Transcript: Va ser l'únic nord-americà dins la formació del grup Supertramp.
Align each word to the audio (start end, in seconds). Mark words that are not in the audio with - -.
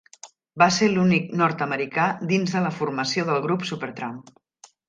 Va 0.61 0.67
ser 0.77 0.87
l'únic 0.93 1.27
nord-americà 1.41 2.07
dins 2.33 2.57
la 2.65 2.75
formació 2.81 3.29
del 3.29 3.41
grup 3.47 3.69
Supertramp. 3.73 4.21